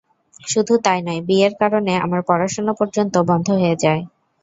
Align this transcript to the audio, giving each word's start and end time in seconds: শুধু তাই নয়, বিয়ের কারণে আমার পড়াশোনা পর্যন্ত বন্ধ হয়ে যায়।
শুধু 0.43 0.73
তাই 0.85 0.99
নয়, 1.01 1.21
বিয়ের 1.27 1.53
কারণে 1.61 1.93
আমার 2.05 2.21
পড়াশোনা 2.29 2.73
পর্যন্ত 2.79 3.13
বন্ধ 3.29 3.47
হয়ে 3.55 3.75
যায়। 3.83 4.01